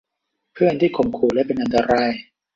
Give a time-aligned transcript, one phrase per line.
[0.53, 2.11] เพื่อนที่ข่มขู่และเป็นอันตราย